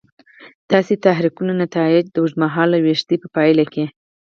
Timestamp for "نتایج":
1.63-2.03